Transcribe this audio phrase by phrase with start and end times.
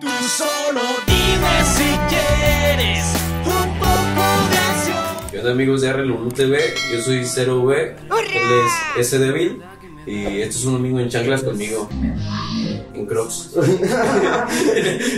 [0.00, 3.04] Tú solo dime si quieres
[3.44, 5.30] un poco de acción.
[5.30, 6.58] ¿Qué onda amigos de RLU TV?
[6.92, 8.50] Yo soy 0V, él
[8.96, 9.62] es S Devil
[10.06, 11.88] y esto es un domingo en chanclas conmigo.
[12.94, 13.50] En Crocs.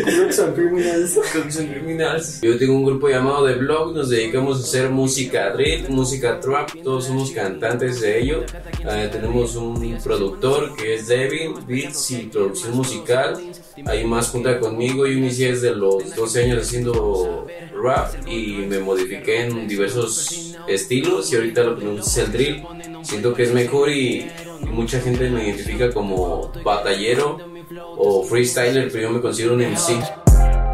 [0.04, 1.19] Crooks and Criminals.
[1.32, 2.40] Crocs and Criminals.
[2.40, 6.70] Yo tengo un grupo llamado The Blog, nos dedicamos a hacer música drill, música trap,
[6.83, 8.44] todos somos cantantes de ello.
[8.88, 13.38] Eh, tenemos un productor que es Devil, beats y producción musical.
[13.87, 17.46] Hay más junta conmigo, yo inicié desde los 12 años haciendo
[17.80, 22.32] rap y me modifiqué en diversos estilos y ahorita lo que me gusta es el
[22.32, 22.62] drill.
[23.02, 24.27] Siento que es mejor y
[24.71, 27.38] mucha gente me identifica como batallero
[27.77, 30.01] o freestyler, pero yo me considero un MC.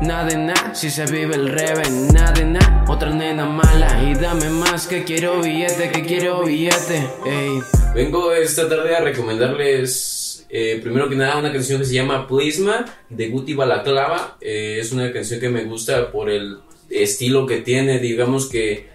[0.03, 4.15] Nada de nada, si se vive el reven, nada de nada, otra nena mala y
[4.15, 7.61] dame más que quiero billete, que quiero billete, ey.
[7.95, 12.84] Vengo esta tarde a recomendarles, eh, primero que nada, una canción que se llama Plisma
[13.09, 14.37] de Guti Balaclava.
[14.41, 16.59] Eh, es una canción que me gusta por el
[16.91, 18.89] estilo que tiene, digamos que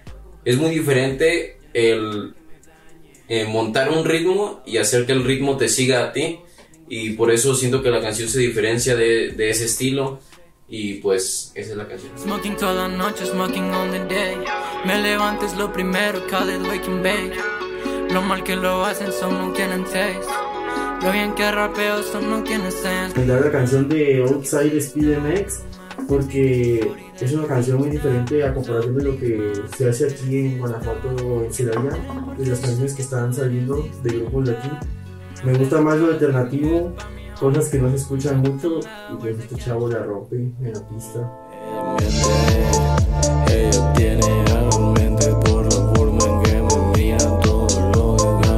[0.46, 2.34] es muy diferente el
[3.30, 6.40] eh, montar un ritmo y hacer que el ritmo te siga a ti.
[6.90, 10.20] Y por eso siento que la canción se diferencia de, de ese estilo.
[10.68, 12.12] Y pues esa es la canción.
[12.18, 14.38] Smoking toda la noche, smoking on the day.
[14.86, 16.62] Me levanto es lo primero, call it
[17.04, 17.34] bake.
[18.14, 20.26] Lo mal que lo hacen, son no tienen taste.
[21.02, 23.08] Lo bien que rapeo, son no tienen sense.
[23.10, 25.62] Recomendar la canción de Outside Speed MX
[26.08, 30.60] porque es una canción muy diferente a comparación de lo que se hace aquí en
[30.60, 31.92] Guanajuato, en Celaya,
[32.38, 34.70] de las canciones que están saliendo de grupos de aquí.
[35.44, 36.94] Me gusta más lo alternativo,
[37.40, 38.80] cosas que no se escuchan mucho
[39.12, 41.32] y pues este chavo la rompe en la pista.
[43.50, 46.62] Ella tiene algo en mente por la forma en que
[46.98, 47.20] me la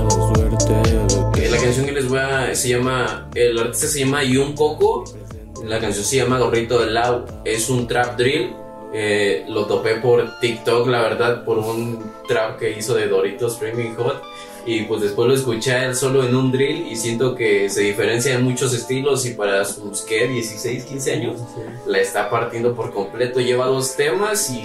[0.10, 1.50] suerte.
[1.50, 2.56] La canción que les voy a.
[2.56, 3.30] se llama.
[3.36, 5.04] El artista se llama Yun Coco.
[5.64, 7.26] La canción se llama Gorrito de Lau.
[7.46, 8.56] Es un trap drill.
[8.94, 13.96] Eh, lo topé por TikTok, la verdad, por un trap que hizo de Doritos Flaming
[13.96, 14.22] Hot.
[14.66, 17.82] Y pues después lo escuché a él solo en un drill y siento que se
[17.82, 20.28] diferencia en muchos estilos y para sus, ¿qué?
[20.28, 21.42] 16, 15 años
[21.88, 23.40] la está partiendo por completo.
[23.40, 24.62] Lleva dos temas y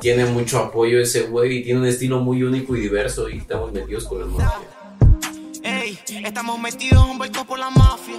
[0.00, 3.72] tiene mucho apoyo ese güey y tiene un estilo muy único y diverso y estamos
[3.72, 4.68] metidos con la mafia.
[5.62, 8.16] Ey, estamos metidos envueltos por la mafia.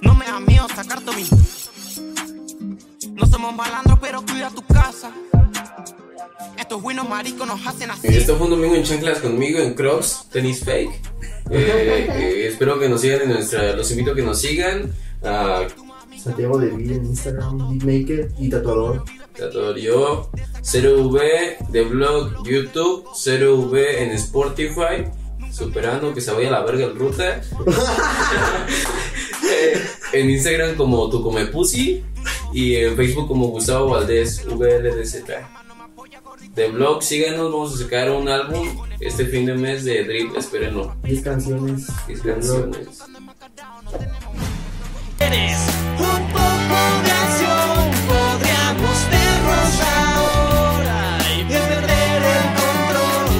[0.00, 1.24] No me da miedo sacar mi.
[3.16, 5.10] No somos malandros, pero cuida tu casa.
[6.58, 8.08] Estos buenos maricos nos hacen así.
[8.08, 10.90] Esto fue un domingo en chanclas conmigo en Crocs, tenis fake.
[11.50, 13.74] Eh, eh, espero que nos sigan en nuestra.
[13.74, 14.92] Los invito a que nos sigan.
[15.22, 15.66] A
[16.22, 19.04] Santiago de Vida en Instagram, beatmaker y tatuador.
[19.34, 20.30] Tatuador yo,
[20.62, 25.10] 0V de blog YouTube, 0V en Spotify.
[25.50, 27.40] Superando que se vaya a la verga el ruta.
[29.48, 29.80] Eh,
[30.12, 32.02] en Instagram como tu come pussy.
[32.52, 35.24] Y en Facebook como Gustavo Valdés, VLDZ.
[36.54, 38.66] De blog, síganos, vamos a sacar un álbum
[39.00, 40.96] este fin de mes de Drip, espérenlo.
[41.02, 41.86] 10 canciones.
[42.06, 42.88] 10 canciones.